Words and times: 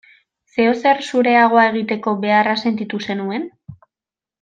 Zeozer 0.55 1.03
zureagoa 1.11 1.67
egiteko 1.75 2.17
beharra 2.27 2.59
sentitu 2.67 3.07
zenuen? 3.09 3.51